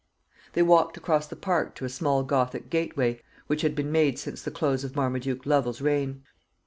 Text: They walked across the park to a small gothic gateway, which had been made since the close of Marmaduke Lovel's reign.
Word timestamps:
They 0.53 0.63
walked 0.63 0.97
across 0.97 1.27
the 1.27 1.35
park 1.35 1.75
to 1.75 1.85
a 1.85 1.89
small 1.89 2.23
gothic 2.23 2.71
gateway, 2.71 3.21
which 3.45 3.61
had 3.61 3.75
been 3.75 3.91
made 3.91 4.17
since 4.17 4.41
the 4.41 4.49
close 4.49 4.83
of 4.83 4.95
Marmaduke 4.95 5.45
Lovel's 5.45 5.79
reign. 5.79 6.23